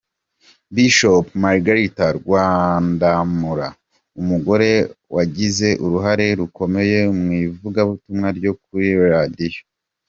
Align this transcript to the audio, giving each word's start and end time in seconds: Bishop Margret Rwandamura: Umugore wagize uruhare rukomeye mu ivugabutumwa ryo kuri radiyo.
Bishop 0.75 1.25
Margret 1.43 1.97
Rwandamura: 2.19 3.67
Umugore 4.21 4.71
wagize 5.15 5.67
uruhare 5.85 6.27
rukomeye 6.39 6.99
mu 7.19 7.29
ivugabutumwa 7.45 8.27
ryo 8.37 8.51
kuri 8.63 8.89
radiyo. 9.13 9.61